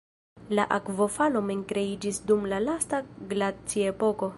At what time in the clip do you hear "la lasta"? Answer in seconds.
2.55-3.07